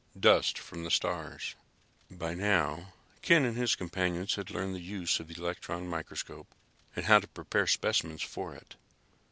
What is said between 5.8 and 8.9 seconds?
microscope and how to prepare specimens for it.